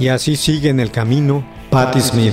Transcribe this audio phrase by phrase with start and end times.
[0.00, 2.32] Y así sigue en el camino Patti Smith,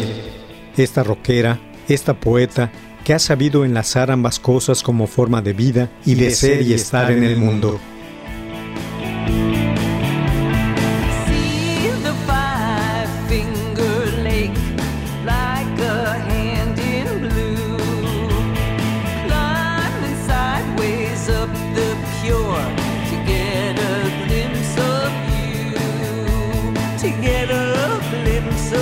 [0.77, 2.71] esta rockera, esta poeta
[3.03, 7.11] que ha sabido enlazar ambas cosas como forma de vida y de ser y estar
[7.11, 7.77] en el mundo.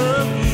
[0.06, 0.45] love you.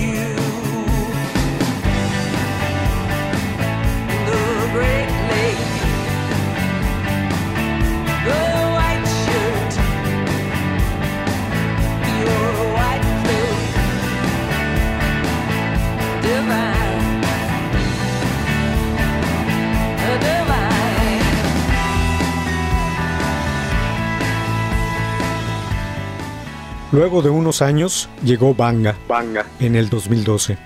[27.02, 30.60] Luego de unos años llegó Banga, Banga en el 2012.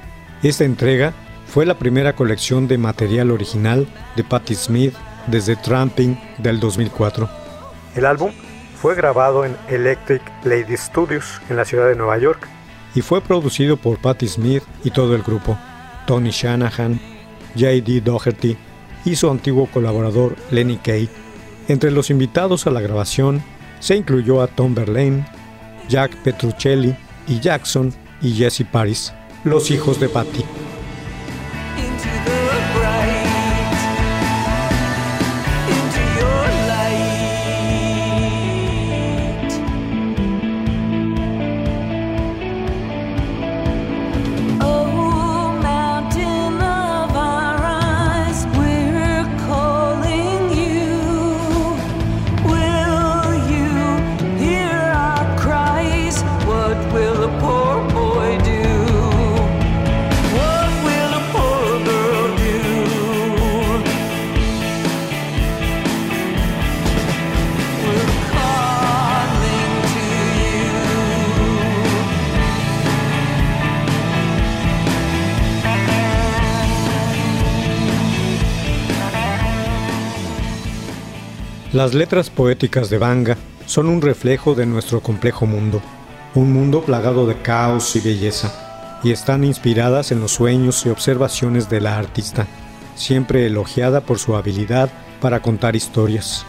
[0.44, 1.14] Esta entrega
[1.48, 3.88] fue la primera colección de material original
[4.18, 4.94] de Patti Smith
[5.28, 7.30] desde Tramping del 2004.
[7.96, 8.34] El álbum
[8.82, 12.46] fue grabado en Electric Lady Studios en la ciudad de Nueva York
[12.96, 15.58] y fue producido por Patti Smith y todo el grupo,
[16.06, 17.00] Tony Shanahan,
[17.54, 18.02] J.D.
[18.02, 18.58] Doherty
[19.06, 21.08] y su antiguo colaborador Lenny Kay.
[21.70, 23.42] Entre los invitados a la grabación
[23.80, 25.26] se incluyó a Tom Verlaine,
[25.88, 26.96] Jack Petruccelli
[27.28, 29.14] y Jackson y Jesse Paris,
[29.44, 30.44] los hijos de Patty.
[81.76, 85.82] Las letras poéticas de Banga son un reflejo de nuestro complejo mundo,
[86.34, 91.70] un mundo plagado de caos y belleza, y están inspiradas en los sueños y observaciones
[91.70, 92.48] de la artista,
[92.96, 96.46] siempre elogiada por su habilidad para contar historias.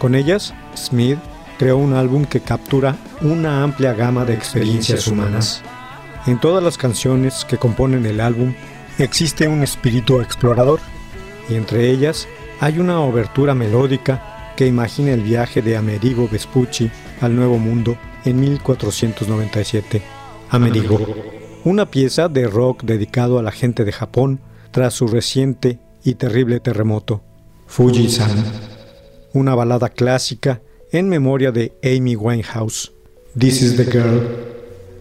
[0.00, 1.20] Con ellas, Smith
[1.60, 5.62] creó un álbum que captura una amplia gama de experiencias humanas.
[6.26, 8.52] En todas las canciones que componen el álbum
[8.98, 10.80] existe un espíritu explorador,
[11.48, 12.26] y entre ellas
[12.58, 16.90] hay una obertura melódica que imagina el viaje de Amerigo Vespucci
[17.20, 20.02] al Nuevo Mundo en 1497.
[20.50, 20.98] Amerigo,
[21.64, 24.40] una pieza de rock dedicado a la gente de Japón
[24.70, 27.22] tras su reciente y terrible terremoto.
[27.66, 28.44] Fuji-san,
[29.32, 32.92] una balada clásica en memoria de Amy Winehouse.
[33.38, 34.22] This is the girl.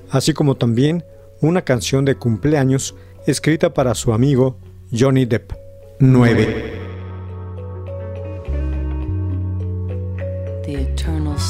[0.09, 1.03] Así como también
[1.41, 2.95] una canción de cumpleaños
[3.27, 4.57] escrita para su amigo
[4.91, 5.53] Johnny Depp.
[5.99, 6.74] 9.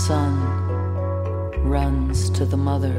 [0.06, 0.36] Son
[1.68, 2.98] runs to the mother.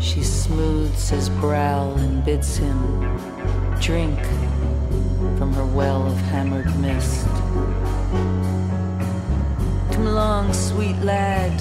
[0.00, 2.78] She smooths his brow and bids him
[3.80, 4.18] drink
[5.38, 7.26] from her well of hammered mist.
[9.92, 11.56] Come along, sweet lad,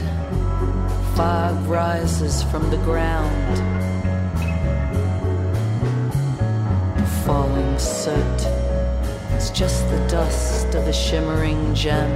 [1.16, 3.58] fog rises from the ground.
[7.25, 8.56] Falling soot
[9.38, 12.12] is just the dust of a shimmering gem.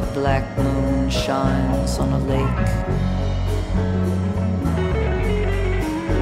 [0.00, 2.68] The black moon shines on a lake.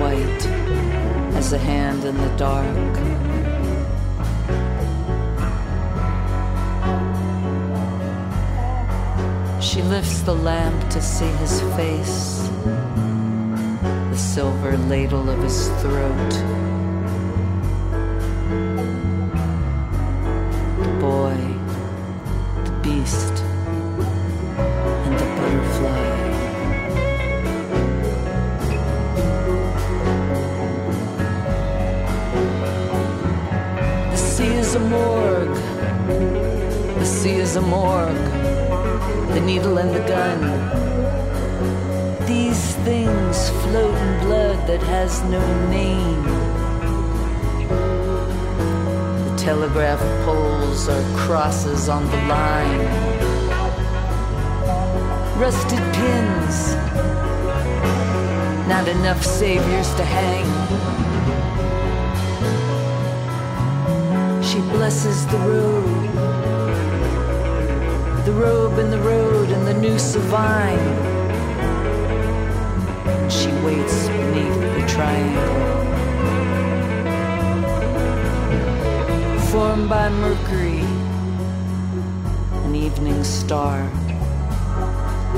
[0.00, 0.46] White
[1.36, 2.94] as a hand in the dark.
[9.62, 12.48] She lifts the lamp to see his face,
[14.10, 16.85] the silver ladle of his throat.
[21.06, 21.38] Boy,
[22.66, 23.36] the beast,
[25.04, 26.06] and the butterfly.
[34.10, 35.58] The sea is a morgue.
[36.98, 38.26] The sea is a morgue
[39.36, 40.40] the needle and the gun.
[42.26, 46.55] These things float in blood that has no name.
[49.46, 52.80] Telegraph poles are crosses on the line.
[55.38, 56.74] Rusted pins,
[58.66, 60.46] not enough saviors to hang.
[64.42, 66.06] She blesses the road
[68.26, 70.86] the robe and the road and the noose of vine.
[73.30, 75.66] She waits beneath the triangle.
[79.56, 80.80] Formed by Mercury,
[82.66, 83.88] an evening star,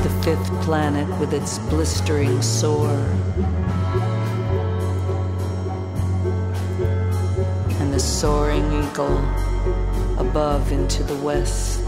[0.02, 3.06] the fifth planet with its blistering sore.
[7.78, 9.18] And the soaring eagle
[10.18, 11.86] above into the west.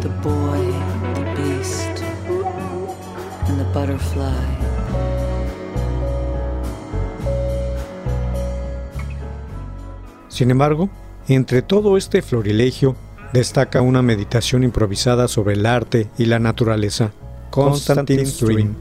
[0.00, 0.62] the boy,
[1.12, 2.02] the beast,
[3.48, 4.71] and the butterfly.
[10.32, 10.88] Sin embargo,
[11.28, 12.96] entre todo este florilegio
[13.32, 17.12] destaca una meditación improvisada sobre el arte y la naturaleza,
[17.50, 18.74] Constantine's Dream.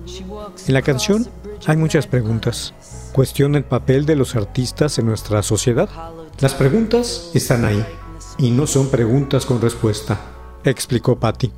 [0.67, 1.27] En la canción
[1.67, 2.73] hay muchas preguntas.
[3.11, 5.89] Cuestiona el papel de los artistas en nuestra sociedad.
[6.39, 7.85] Las preguntas están ahí
[8.37, 10.19] y no son preguntas con respuesta
[10.69, 11.51] explicó Patty.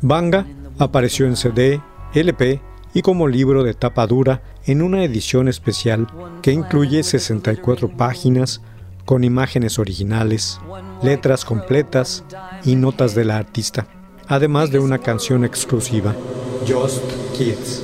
[0.00, 0.46] Banga
[0.78, 1.80] apareció en CD,
[2.14, 2.60] LP
[2.94, 6.06] y como libro de tapa dura en una edición especial
[6.42, 8.62] que incluye 64 páginas
[9.04, 10.60] con imágenes originales,
[11.02, 12.24] letras completas
[12.64, 13.86] y notas de la artista,
[14.28, 16.14] además de una canción exclusiva,
[16.66, 17.02] Just
[17.36, 17.82] Kids.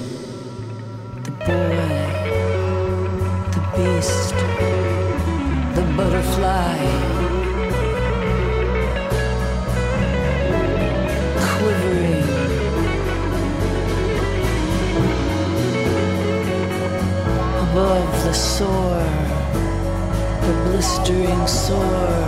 [20.65, 22.25] Blistering sore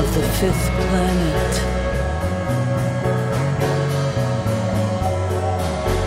[0.00, 1.54] of the fifth planet.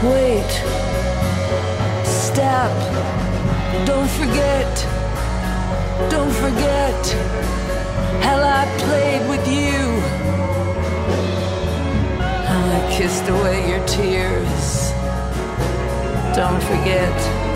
[0.04, 0.52] Wait,
[2.06, 2.72] step,
[3.86, 4.72] don't forget,
[6.10, 7.02] don't forget
[8.24, 10.18] how I played with you.
[12.78, 14.92] I kissed away your tears.
[16.36, 17.47] Don't forget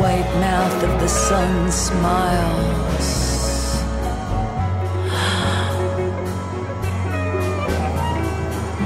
[0.00, 3.08] white mouth of the sun smiles.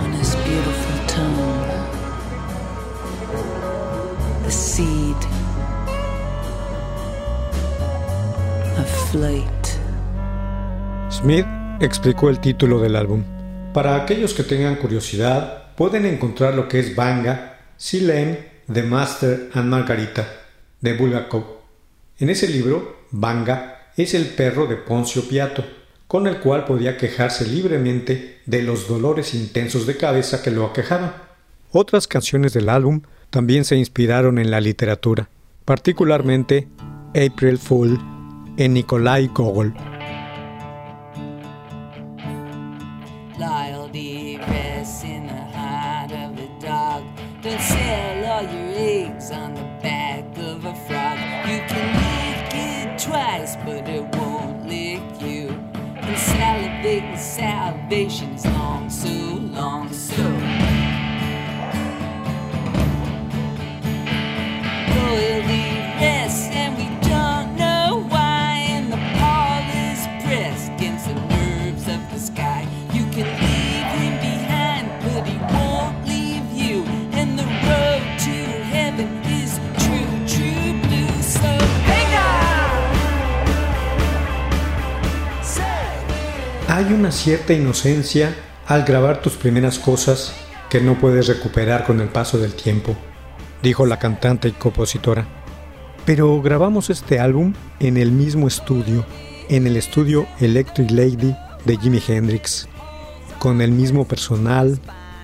[0.02, 1.62] On his beautiful tongue,
[4.44, 5.16] the seed
[8.78, 9.46] of flight.
[11.10, 11.46] Smith
[11.80, 13.24] explicó el título del álbum.
[13.72, 18.38] Para aquellos que tengan curiosidad, pueden encontrar lo que es Banga, Silem,
[18.72, 20.26] The Master and Margarita,
[20.80, 21.44] de Bulgakov.
[22.18, 25.64] En ese libro, Banga es el perro de Poncio Piato,
[26.06, 31.14] con el cual podía quejarse libremente de los dolores intensos de cabeza que lo aquejaban.
[31.72, 35.28] Otras canciones del álbum también se inspiraron en la literatura,
[35.64, 36.68] particularmente
[37.10, 37.98] April Fool
[38.56, 39.74] en Nikolai Gogol.
[86.76, 90.34] Hay una cierta inocencia al grabar tus primeras cosas
[90.68, 92.94] que no puedes recuperar con el paso del tiempo,
[93.62, 95.26] dijo la cantante y compositora.
[96.04, 99.06] Pero grabamos este álbum en el mismo estudio,
[99.48, 102.68] en el estudio Electric Lady de Jimi Hendrix,
[103.38, 104.78] con el mismo personal,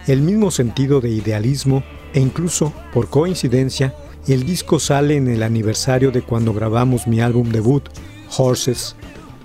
[0.06, 3.94] el mismo sentido de idealismo e incluso, por coincidencia,
[4.26, 7.90] el disco sale en el aniversario de cuando grabamos mi álbum debut,
[8.38, 8.96] Horses,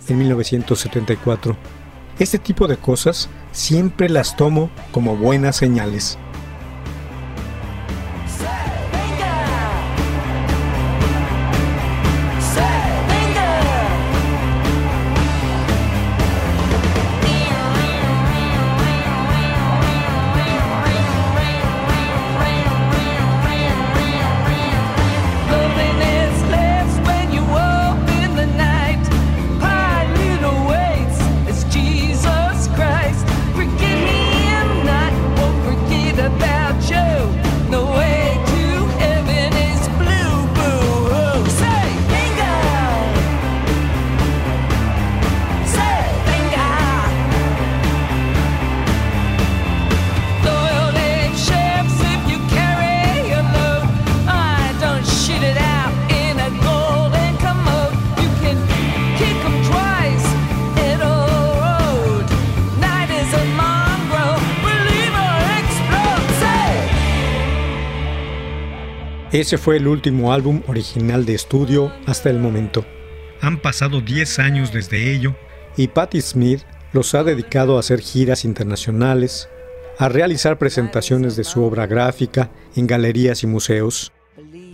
[0.07, 1.76] en 1974.
[2.19, 6.17] Este tipo de cosas siempre las tomo como buenas señales.
[69.39, 72.83] Ese fue el último álbum original de estudio hasta el momento.
[73.39, 75.35] Han pasado 10 años desde ello
[75.77, 79.47] y Patti Smith los ha dedicado a hacer giras internacionales,
[79.99, 84.11] a realizar presentaciones de su obra gráfica en galerías y museos,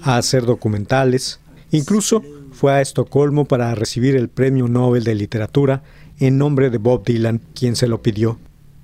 [0.02, 1.42] a hacer documentales,
[1.72, 5.84] incluso fue a Estocolmo para recibir el Premio Nobel de Literatura
[6.20, 8.40] en nombre de Bob Dylan, quien se lo pidió.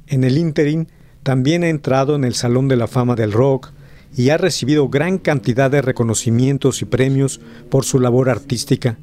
[0.07, 0.89] En el interín,
[1.24, 3.71] también ha entrado en el Salón de la Fama del Rock,
[4.16, 7.39] y ha recibido gran cantidad de reconocimientos y premios
[7.70, 8.98] por su labor artística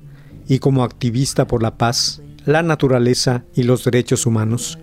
[0.49, 4.79] y como activista por la paz, la naturaleza y los derechos humanos.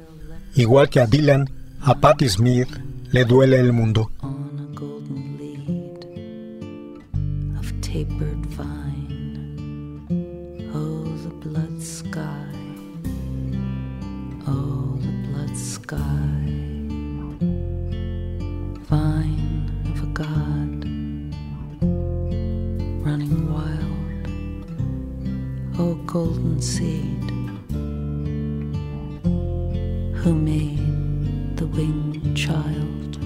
[0.56, 1.50] Igual que a Dylan,
[1.82, 2.70] a Patti Smith
[3.12, 4.12] le duele el mundo.
[26.05, 27.29] Golden seed
[30.17, 33.23] who made the winged child.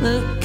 [0.00, 0.40] The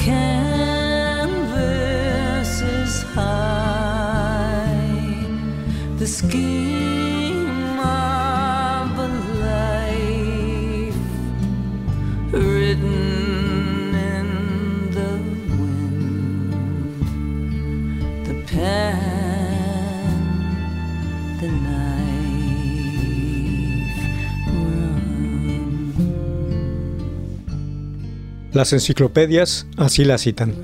[28.56, 30.54] Las enciclopedias así la citan.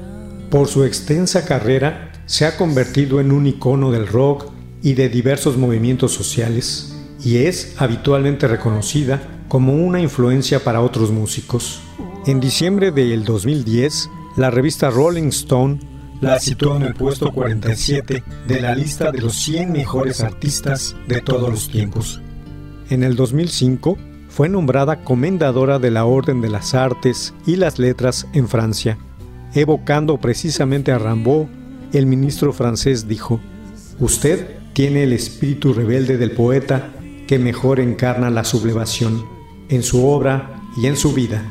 [0.48, 4.50] Por su extensa carrera, se ha convertido en un icono del rock
[4.82, 11.82] y de diversos movimientos sociales, y es habitualmente reconocida como una influencia para otros músicos.
[12.26, 14.08] En diciembre del 2010,
[14.38, 15.78] la revista Rolling Stone
[16.22, 21.20] la situó en el puesto 47 de la lista de los 100 mejores artistas de
[21.20, 22.22] todos los tiempos.
[22.88, 23.98] En el 2005
[24.32, 28.96] fue nombrada comendadora de la Orden de las Artes y las Letras en Francia.
[29.54, 31.48] Evocando precisamente a Rimbaud,
[31.92, 33.40] el ministro francés dijo,
[34.00, 36.92] Usted tiene el espíritu rebelde del poeta
[37.28, 39.22] que mejor encarna la sublevación
[39.68, 41.44] en su obra y en su vida.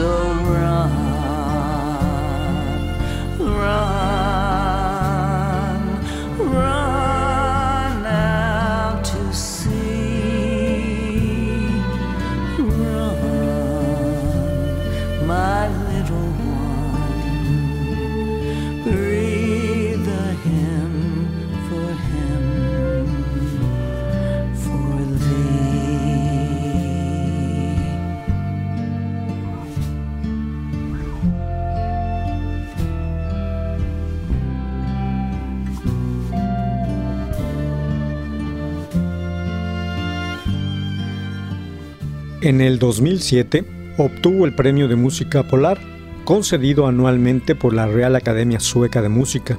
[0.00, 0.39] So
[42.50, 43.64] En el 2007
[43.96, 45.78] obtuvo el Premio de Música Polar,
[46.24, 49.56] concedido anualmente por la Real Academia Sueca de Música,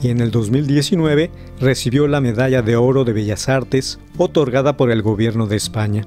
[0.00, 5.02] y en el 2019 recibió la Medalla de Oro de Bellas Artes, otorgada por el
[5.02, 6.06] Gobierno de España.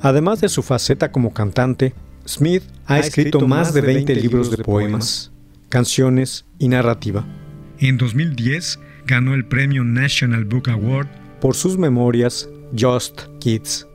[0.00, 1.94] Además de su faceta como cantante,
[2.26, 5.30] Smith ha escrito más de 20 libros de poemas,
[5.68, 7.24] canciones y narrativa.
[7.78, 11.06] En 2010 ganó el premio National Book Award
[11.40, 13.86] por sus memorias Just Kids.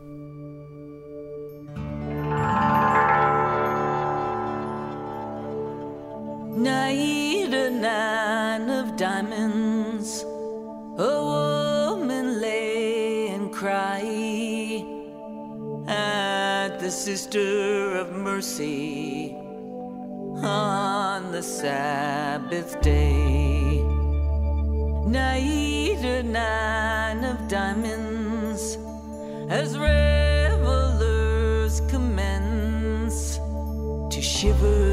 [6.50, 10.26] Night a nine of diamonds,
[10.98, 14.84] a woman lay and cry
[15.88, 19.36] at the sister of mercy
[20.42, 23.84] on the Sabbath day.
[25.06, 28.76] Night a nine of diamonds,
[29.50, 33.38] as revelers commence
[34.10, 34.89] to shiver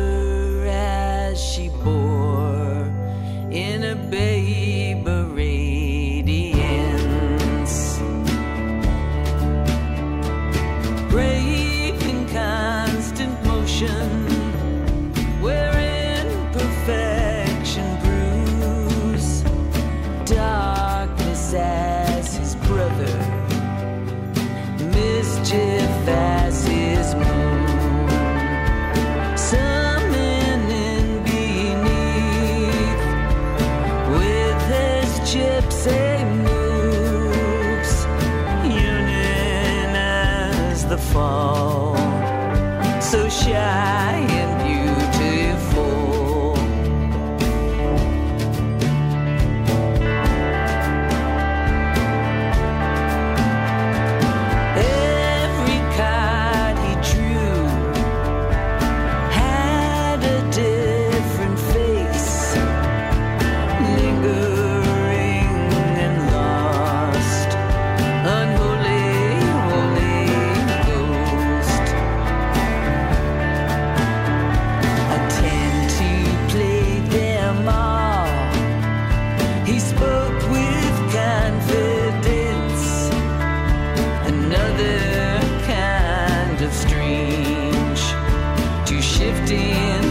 [89.50, 90.05] in.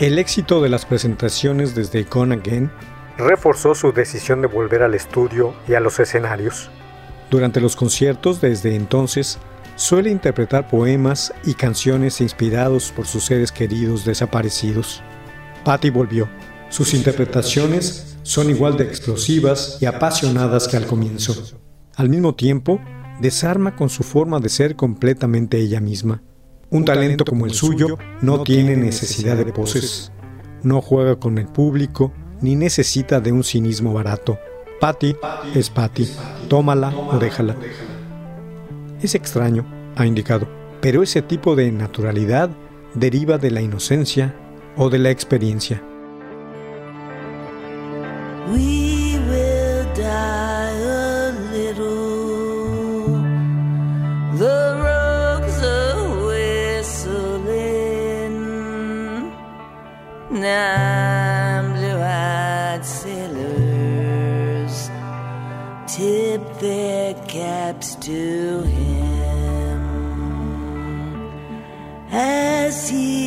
[0.00, 2.70] El éxito de las presentaciones desde Gone Again
[3.16, 6.70] reforzó su decisión de volver al estudio y a los escenarios.
[7.30, 9.40] Durante los conciertos desde entonces,
[9.74, 15.02] suele interpretar poemas y canciones inspirados por sus seres queridos desaparecidos.
[15.64, 16.28] Patty volvió.
[16.68, 21.58] Sus interpretaciones son igual de explosivas y apasionadas que al comienzo.
[21.96, 22.80] Al mismo tiempo,
[23.20, 26.22] desarma con su forma de ser completamente ella misma.
[26.70, 30.12] Un talento como el suyo no tiene necesidad de poses.
[30.62, 34.38] No juega con el público ni necesita de un cinismo barato.
[34.80, 35.16] Patty
[35.54, 36.08] es Patty.
[36.48, 37.56] Tómala o déjala.
[39.02, 39.64] Es extraño,
[39.96, 40.46] ha indicado,
[40.80, 42.50] pero ese tipo de naturalidad
[42.94, 44.34] deriva de la inocencia
[44.76, 45.82] o de la experiencia.
[61.74, 64.74] Blue-eyed sailors
[65.86, 69.80] tip their caps to him.
[72.10, 73.17] As he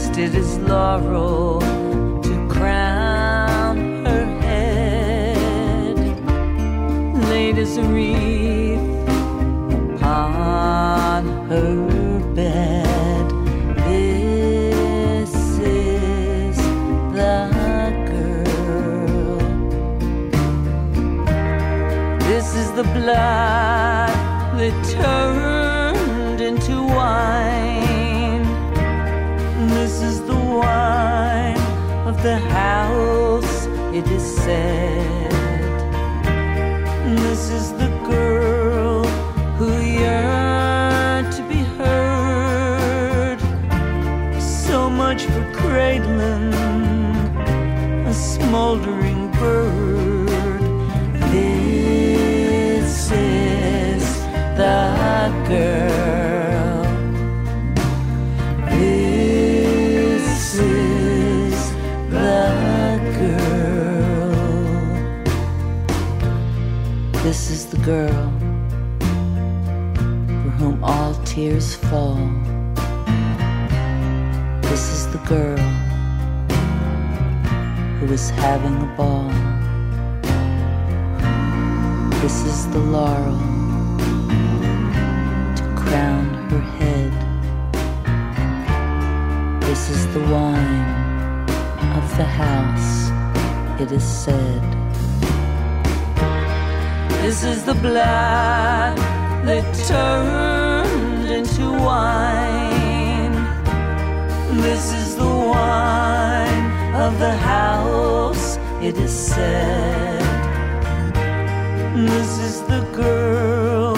[0.00, 1.60] Twisted as laurel
[2.22, 5.98] to crown her head.
[7.28, 8.80] Laid a wreath
[9.74, 13.26] upon her bed.
[13.84, 16.56] This is
[17.12, 17.50] the
[18.08, 19.38] girl.
[22.20, 24.16] This is the blood
[24.56, 25.39] that turned
[32.22, 35.30] the house, it is said.
[37.16, 39.04] This is the girl
[39.56, 43.40] who yearned to be heard.
[44.38, 46.52] So much for cradling
[48.06, 50.60] a smoldering bird.
[51.32, 54.04] This is
[54.58, 56.19] the girl.
[67.96, 68.30] Girl
[70.42, 72.22] for whom all tears fall.
[74.62, 75.66] This is the girl
[77.96, 79.32] who is having a ball.
[82.22, 83.40] This is the laurel
[85.58, 87.12] to crown her head.
[89.62, 90.86] This is the wine
[91.98, 93.10] of the house,
[93.80, 94.79] it is said.
[97.22, 98.96] This is the blood
[99.44, 103.34] that turned into wine.
[104.62, 110.22] This is the wine of the house, it is said.
[111.94, 113.94] This is the girl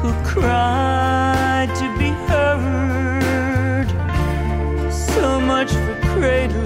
[0.00, 3.88] who cried to be heard.
[4.90, 6.61] So much for cradling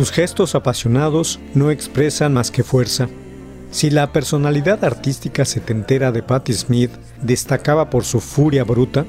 [0.00, 3.10] Sus gestos apasionados no expresan más que fuerza.
[3.70, 9.04] Si la personalidad artística setentera de Patti Smith destacaba por su furia bruta,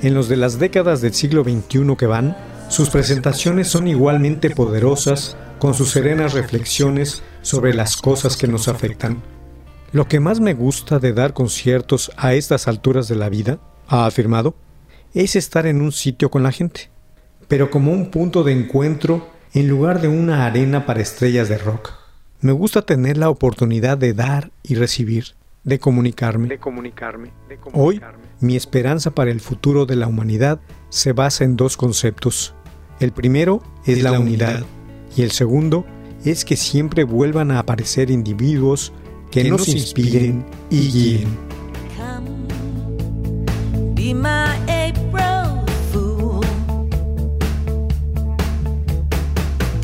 [0.00, 2.38] en los de las décadas del siglo XXI que van,
[2.70, 9.22] sus presentaciones son igualmente poderosas con sus serenas reflexiones sobre las cosas que nos afectan.
[9.92, 13.58] Lo que más me gusta de dar conciertos a estas alturas de la vida,
[13.88, 14.54] ha afirmado,
[15.12, 16.88] es estar en un sitio con la gente,
[17.46, 21.92] pero como un punto de encuentro en lugar de una arena para estrellas de rock.
[22.40, 25.26] Me gusta tener la oportunidad de dar y recibir,
[25.62, 26.48] de comunicarme.
[26.48, 27.28] De comunicarme.
[27.48, 28.24] De Hoy, comunicarme.
[28.40, 32.54] mi esperanza para el futuro de la humanidad se basa en dos conceptos.
[32.98, 34.64] El primero es la unidad
[35.16, 35.86] y el segundo
[36.24, 38.92] es que siempre vuelvan a aparecer individuos
[39.30, 41.28] que nos inspiren y guíen.
[41.96, 42.30] Come,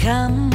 [0.00, 0.49] Come,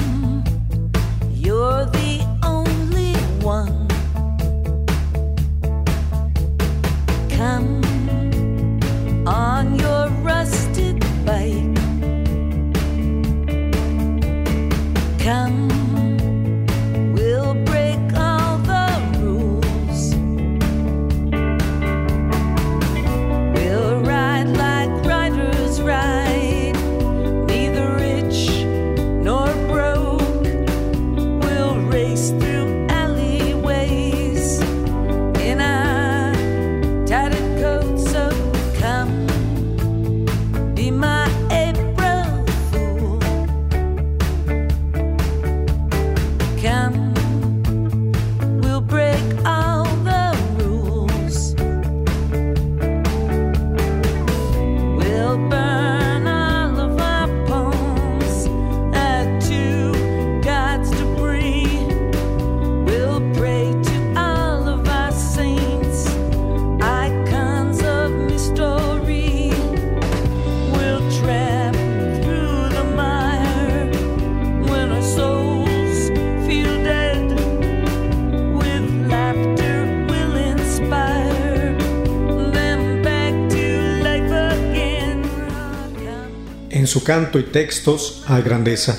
[87.06, 88.98] canto y textos a grandeza,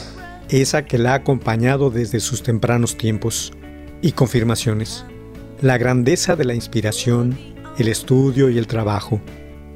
[0.49, 3.53] esa que la ha acompañado desde sus tempranos tiempos,
[4.01, 5.05] y confirmaciones.
[5.61, 7.37] La grandeza de la inspiración,
[7.79, 9.21] el estudio y el trabajo.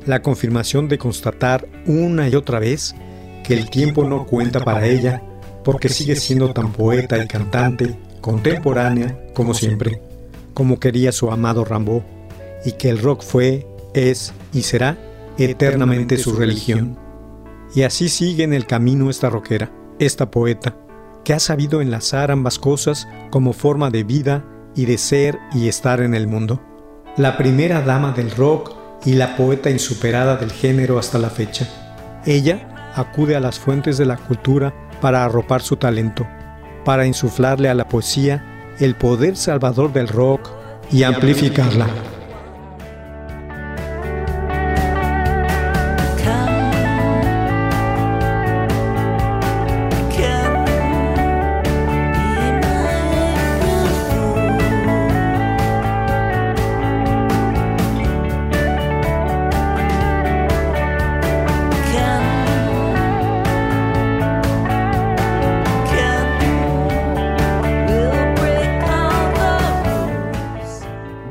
[0.07, 2.95] La confirmación de constatar una y otra vez
[3.43, 5.23] que el tiempo no cuenta para ella
[5.65, 10.01] porque sigue siendo tan poeta y cantante, contemporánea como siempre,
[10.55, 12.05] como quería su amado Rambo,
[12.65, 14.97] y que el rock fue, es y será
[15.37, 17.10] eternamente su religión.
[17.75, 20.77] Y así sigue en el camino esta rockera, esta poeta,
[21.25, 26.01] que ha sabido enlazar ambas cosas como forma de vida y de ser y estar
[26.01, 26.61] en el mundo.
[27.17, 31.69] La primera dama del rock y la poeta insuperada del género hasta la fecha.
[32.27, 36.27] Ella acude a las fuentes de la cultura para arropar su talento,
[36.85, 40.49] para insuflarle a la poesía el poder salvador del rock
[40.91, 41.87] y amplificarla.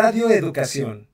[0.00, 1.07] Radio Educación.